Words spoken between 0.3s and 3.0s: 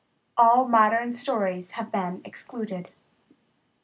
All modern stories have been excluded.